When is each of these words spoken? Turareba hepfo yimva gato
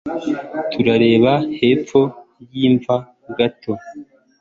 Turareba 0.71 1.33
hepfo 1.59 2.01
yimva 2.55 2.95
gato 3.37 3.71